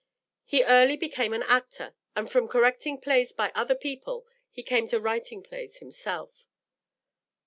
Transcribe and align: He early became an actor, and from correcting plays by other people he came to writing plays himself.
He 0.43 0.63
early 0.63 0.97
became 0.97 1.31
an 1.31 1.43
actor, 1.43 1.93
and 2.15 2.27
from 2.27 2.47
correcting 2.47 2.99
plays 2.99 3.33
by 3.33 3.51
other 3.53 3.75
people 3.75 4.25
he 4.49 4.63
came 4.63 4.87
to 4.87 4.99
writing 4.99 5.43
plays 5.43 5.77
himself. 5.77 6.47